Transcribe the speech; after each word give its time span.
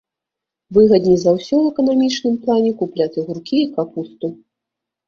Выгадней 0.77 1.19
за 1.25 1.31
ўсё 1.35 1.45
ў 1.59 1.65
эканамічным 1.75 2.35
плане 2.47 2.71
купляць 2.81 3.13
агуркі 3.21 3.57
і 3.65 3.71
капусту. 3.79 4.35